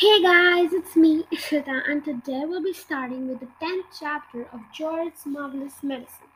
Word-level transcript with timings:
Hey 0.00 0.22
guys, 0.22 0.72
it's 0.72 0.96
me, 0.96 1.24
Ishita, 1.30 1.82
and 1.86 2.02
today 2.02 2.44
we'll 2.46 2.62
be 2.62 2.72
starting 2.72 3.28
with 3.28 3.40
the 3.40 3.48
10th 3.60 3.84
chapter 4.00 4.46
of 4.50 4.60
George's 4.72 5.26
Marvellous 5.26 5.82
Medicine. 5.82 6.30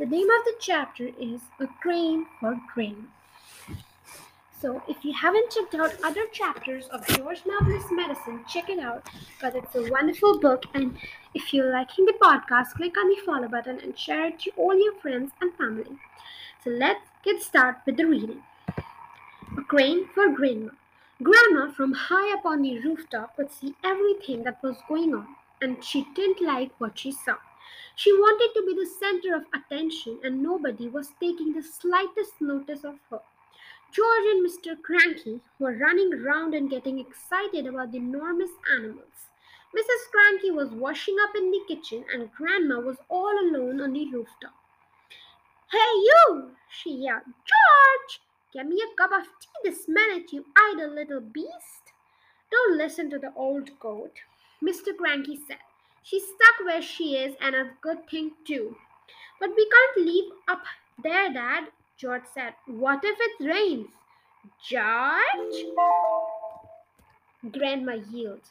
The 0.00 0.06
name 0.06 0.28
of 0.28 0.44
the 0.44 0.54
chapter 0.58 1.10
is 1.16 1.40
A 1.60 1.68
Crane 1.80 2.26
for 2.40 2.60
Grandma. 2.74 3.06
So, 4.60 4.82
if 4.88 5.04
you 5.04 5.12
haven't 5.12 5.52
checked 5.52 5.76
out 5.76 6.02
other 6.02 6.26
chapters 6.32 6.88
of 6.88 7.06
George's 7.06 7.46
Marvellous 7.46 7.92
Medicine, 7.92 8.40
check 8.48 8.68
it 8.68 8.80
out 8.80 9.08
because 9.36 9.54
it's 9.54 9.76
a 9.76 9.88
wonderful 9.88 10.40
book. 10.40 10.64
And 10.74 10.98
if 11.32 11.54
you're 11.54 11.70
liking 11.70 12.06
the 12.06 12.18
podcast, 12.20 12.72
click 12.74 12.98
on 12.98 13.08
the 13.08 13.22
follow 13.24 13.46
button 13.46 13.78
and 13.78 13.96
share 13.96 14.26
it 14.26 14.40
to 14.40 14.50
all 14.56 14.76
your 14.76 14.94
friends 14.94 15.30
and 15.40 15.54
family. 15.54 15.96
So, 16.64 16.70
let's 16.70 17.06
get 17.22 17.40
started 17.40 17.82
with 17.86 17.98
the 17.98 18.06
reading. 18.06 18.42
A 19.56 19.62
Crane 19.68 20.08
for 20.12 20.28
Grandma. 20.32 20.72
Grandma 21.22 21.70
from 21.70 21.92
high 21.92 22.32
up 22.32 22.46
on 22.46 22.62
the 22.62 22.78
rooftop 22.80 23.36
could 23.36 23.50
see 23.50 23.74
everything 23.84 24.42
that 24.44 24.62
was 24.62 24.78
going 24.88 25.14
on, 25.14 25.26
and 25.60 25.84
she 25.84 26.06
didn't 26.14 26.40
like 26.40 26.70
what 26.78 26.98
she 26.98 27.12
saw. 27.12 27.36
She 27.94 28.10
wanted 28.10 28.54
to 28.54 28.64
be 28.66 28.74
the 28.74 28.86
center 28.86 29.34
of 29.34 29.44
attention, 29.52 30.18
and 30.24 30.42
nobody 30.42 30.88
was 30.88 31.12
taking 31.20 31.52
the 31.52 31.62
slightest 31.62 32.40
notice 32.40 32.84
of 32.84 32.98
her. 33.10 33.20
George 33.92 34.26
and 34.30 34.48
Mr. 34.48 34.74
Kranky 34.80 35.40
were 35.58 35.76
running 35.76 36.14
around 36.14 36.54
and 36.54 36.70
getting 36.70 36.98
excited 36.98 37.66
about 37.66 37.92
the 37.92 37.98
enormous 37.98 38.52
animals. 38.74 39.28
Mrs. 39.76 40.08
Kranky 40.14 40.54
was 40.54 40.70
washing 40.70 41.16
up 41.22 41.36
in 41.36 41.50
the 41.50 41.60
kitchen, 41.68 42.02
and 42.14 42.32
Grandma 42.32 42.80
was 42.80 42.96
all 43.10 43.38
alone 43.38 43.82
on 43.82 43.92
the 43.92 44.10
rooftop. 44.10 44.54
Hey, 45.70 45.78
you! 45.78 46.52
she 46.70 46.94
yelled. 46.94 47.24
George! 47.26 48.22
Get 48.52 48.66
me 48.66 48.82
a 48.82 48.96
cup 48.96 49.12
of 49.12 49.26
tea 49.40 49.48
this 49.62 49.86
minute, 49.86 50.32
you 50.32 50.44
idle 50.56 50.92
little 50.92 51.20
beast. 51.20 51.92
Don't 52.50 52.76
listen 52.76 53.08
to 53.10 53.18
the 53.18 53.32
old 53.36 53.78
goat, 53.78 54.12
Mr. 54.60 54.92
Kranky 55.00 55.38
said. 55.46 55.58
She's 56.02 56.24
stuck 56.24 56.66
where 56.66 56.82
she 56.82 57.16
is, 57.16 57.36
and 57.40 57.54
a 57.54 57.70
good 57.80 58.08
thing, 58.10 58.32
too. 58.44 58.76
But 59.38 59.50
we 59.56 59.68
can't 59.70 60.06
leave 60.06 60.32
up 60.48 60.64
there, 61.00 61.32
Dad, 61.32 61.68
George 61.96 62.24
said. 62.34 62.54
What 62.66 63.04
if 63.04 63.16
it 63.20 63.44
rains? 63.44 63.90
George? 64.68 65.66
Grandma 67.52 67.98
yelled. 68.10 68.50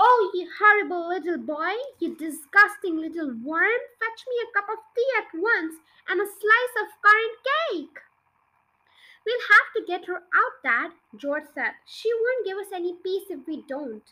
Oh, 0.00 0.30
you 0.32 0.48
horrible 0.58 1.08
little 1.08 1.38
boy, 1.38 1.72
you 1.98 2.16
disgusting 2.16 2.96
little 2.96 3.34
worm, 3.44 3.82
fetch 4.00 4.24
me 4.28 4.36
a 4.42 4.52
cup 4.58 4.68
of 4.70 4.78
tea 4.94 5.10
at 5.18 5.38
once 5.38 5.74
and 6.08 6.20
a 6.20 6.24
slice 6.24 6.74
of 6.80 7.02
currant 7.02 7.38
cake. 7.72 7.98
We'll 9.26 9.48
have 9.50 9.68
to 9.74 9.86
get 9.86 10.06
her 10.06 10.22
out, 10.22 10.56
Dad, 10.62 10.92
George 11.16 11.50
said. 11.52 11.72
She 11.84 12.10
won't 12.14 12.46
give 12.46 12.58
us 12.58 12.72
any 12.72 12.94
peace 13.02 13.26
if 13.28 13.40
we 13.46 13.64
don't. 13.68 14.04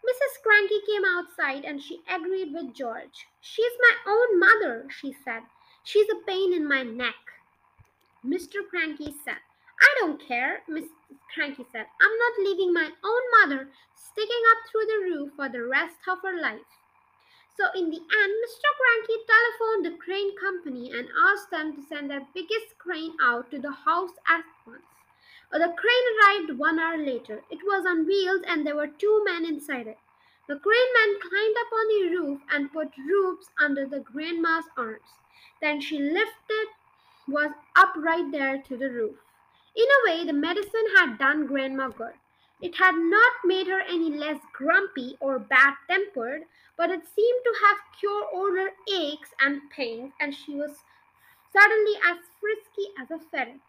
Mrs. 0.00 0.40
Kranky 0.40 0.80
came 0.86 1.04
outside 1.04 1.64
and 1.64 1.82
she 1.82 2.00
agreed 2.08 2.54
with 2.54 2.72
George. 2.72 3.26
She's 3.40 3.72
my 3.80 4.12
own 4.12 4.40
mother, 4.40 4.86
she 4.88 5.14
said. 5.24 5.42
She's 5.84 6.08
a 6.08 6.24
pain 6.26 6.54
in 6.54 6.66
my 6.66 6.82
neck. 6.82 7.20
Mr. 8.24 8.64
Kranky 8.72 9.12
said, 9.24 9.42
I 9.82 9.94
don't 10.00 10.26
care, 10.26 10.62
Mrs. 10.70 10.88
Kranky 11.36 11.66
said. 11.70 11.86
I'm 12.00 12.16
not 12.18 12.48
leaving 12.48 12.72
my 12.72 12.88
own 13.04 13.22
mother 13.40 13.68
sticking 13.94 14.42
up 14.52 14.70
through 14.70 14.86
the 14.86 15.04
roof 15.04 15.32
for 15.36 15.48
the 15.48 15.66
rest 15.66 15.96
of 16.08 16.18
her 16.22 16.40
life. 16.40 16.70
So 17.56 17.64
in 17.74 17.90
the 17.90 18.00
end, 18.00 18.32
Mr. 18.44 18.68
The 19.86 19.96
crane 19.98 20.36
company 20.36 20.90
and 20.90 21.08
asked 21.16 21.52
them 21.52 21.72
to 21.76 21.80
send 21.80 22.10
their 22.10 22.26
biggest 22.34 22.76
crane 22.76 23.14
out 23.22 23.52
to 23.52 23.60
the 23.60 23.70
house 23.70 24.10
at 24.26 24.44
once. 24.66 24.82
The 25.52 25.72
crane 25.78 26.06
arrived 26.18 26.58
one 26.58 26.80
hour 26.80 26.96
later. 26.96 27.44
It 27.50 27.62
was 27.62 27.86
on 27.86 28.04
wheels 28.04 28.42
and 28.48 28.66
there 28.66 28.74
were 28.74 28.88
two 28.88 29.22
men 29.24 29.44
inside 29.44 29.86
it. 29.86 29.98
The 30.48 30.58
crane 30.58 30.92
man 30.98 31.20
climbed 31.20 31.56
up 31.60 31.72
on 31.72 31.86
the 31.86 32.16
roof 32.16 32.40
and 32.50 32.72
put 32.72 32.88
ropes 32.98 33.48
under 33.60 33.86
the 33.86 34.00
grandma's 34.00 34.64
arms. 34.76 35.20
Then 35.60 35.80
she 35.80 36.00
lifted 36.00 36.66
was 37.28 37.52
up 37.76 37.94
right 37.94 38.28
there 38.32 38.60
to 38.62 38.76
the 38.76 38.90
roof. 38.90 39.20
In 39.76 39.86
a 39.86 40.10
way, 40.10 40.24
the 40.24 40.32
medicine 40.32 40.96
had 40.96 41.16
done 41.16 41.46
grandma 41.46 41.90
good. 41.90 42.14
It 42.60 42.76
had 42.76 42.94
not 42.94 43.32
made 43.44 43.66
her 43.66 43.80
any 43.80 44.10
less 44.10 44.40
grumpy 44.52 45.16
or 45.20 45.38
bad 45.38 45.74
tempered, 45.88 46.46
but 46.76 46.90
it 46.90 47.06
seemed 47.06 47.44
to 47.44 47.54
have 47.66 47.98
cured 47.98 48.24
all 48.32 48.50
her 48.56 48.70
aches 48.90 49.34
and 49.40 49.68
pains, 49.70 50.12
and 50.18 50.34
she 50.34 50.54
was 50.54 50.82
suddenly 51.52 51.96
as 52.04 52.18
frisky 52.40 52.88
as 52.98 53.10
a 53.10 53.18
ferret. 53.18 53.60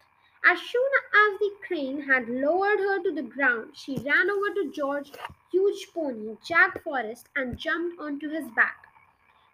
As 0.44 0.60
soon 0.60 0.88
as 1.12 1.38
the 1.38 1.54
crane 1.66 2.02
had 2.02 2.28
lowered 2.28 2.78
her 2.80 3.02
to 3.02 3.10
the 3.10 3.22
ground, 3.22 3.76
she 3.76 3.96
ran 3.98 4.30
over 4.30 4.54
to 4.54 4.72
George's 4.72 5.16
huge 5.50 5.88
pony, 5.92 6.36
Jack 6.42 6.82
Frost, 6.82 7.28
and 7.36 7.58
jumped 7.58 8.00
onto 8.00 8.30
his 8.30 8.48
back. 8.50 8.86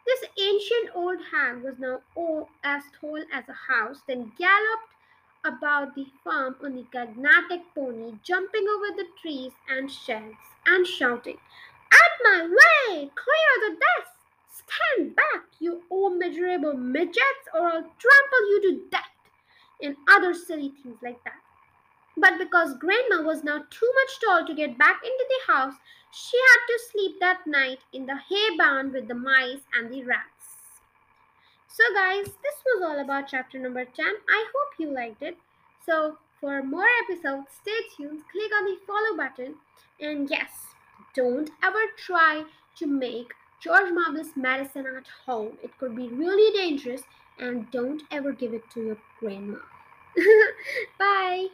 This 0.06 0.24
ancient 0.38 0.94
old 0.94 1.18
hag 1.32 1.62
was 1.62 1.78
now 1.78 2.02
as 2.62 2.84
tall 3.00 3.24
as 3.32 3.48
a 3.48 3.52
house, 3.52 4.02
then 4.06 4.32
galloped 4.38 4.92
about 5.44 5.94
the 5.94 6.06
farm 6.22 6.56
on 6.62 6.74
the 6.74 6.86
gigantic 6.92 7.62
pony, 7.74 8.14
jumping 8.22 8.66
over 8.66 8.96
the 8.96 9.06
trees 9.20 9.52
and 9.68 9.90
sheds, 9.90 10.36
and 10.66 10.86
shouting, 10.86 11.38
out 11.92 12.16
my 12.24 12.42
way! 12.42 13.10
Clear 13.14 13.68
the 13.68 13.76
desk! 13.76 14.12
Stand 14.48 15.14
back, 15.14 15.44
you 15.58 15.82
old 15.90 16.16
miserable 16.16 16.74
midgets, 16.74 17.48
or 17.52 17.68
I'll 17.68 17.82
trample 17.82 18.48
you 18.48 18.60
to 18.62 18.90
death! 18.90 19.02
And 19.82 19.96
other 20.10 20.32
silly 20.32 20.72
things 20.82 20.98
like 21.02 21.22
that. 21.24 21.40
But 22.16 22.38
because 22.38 22.78
Grandma 22.78 23.22
was 23.22 23.44
now 23.44 23.58
too 23.58 23.92
much 23.94 24.20
tall 24.24 24.46
to 24.46 24.54
get 24.54 24.78
back 24.78 25.00
into 25.04 25.26
the 25.28 25.52
house, 25.52 25.74
she 26.12 26.36
had 26.36 26.66
to 26.68 26.80
sleep 26.92 27.16
that 27.20 27.46
night 27.46 27.80
in 27.92 28.06
the 28.06 28.16
hay 28.16 28.56
barn 28.56 28.92
with 28.92 29.08
the 29.08 29.14
mice 29.14 29.62
and 29.74 29.92
the 29.92 30.04
rats. 30.04 30.33
So, 31.76 31.82
guys, 31.92 32.26
this 32.26 32.54
was 32.64 32.84
all 32.84 33.00
about 33.00 33.26
chapter 33.26 33.58
number 33.58 33.84
10. 33.84 34.06
I 34.06 34.46
hope 34.54 34.78
you 34.78 34.94
liked 34.94 35.22
it. 35.22 35.36
So, 35.84 36.18
for 36.40 36.62
more 36.62 36.86
episodes, 37.02 37.48
stay 37.60 37.80
tuned, 37.96 38.22
click 38.30 38.52
on 38.56 38.64
the 38.64 38.76
follow 38.86 39.16
button, 39.16 39.56
and 40.00 40.30
yes, 40.30 40.52
don't 41.16 41.50
ever 41.64 41.80
try 41.96 42.44
to 42.76 42.86
make 42.86 43.32
George 43.60 43.90
Marvelous 43.92 44.36
medicine 44.36 44.86
at 44.86 45.08
home. 45.26 45.58
It 45.64 45.76
could 45.78 45.96
be 45.96 46.06
really 46.06 46.56
dangerous 46.56 47.02
and 47.40 47.68
don't 47.72 48.04
ever 48.12 48.30
give 48.30 48.54
it 48.54 48.70
to 48.74 48.80
your 48.80 48.98
grandma. 49.18 49.58
Bye. 51.00 51.48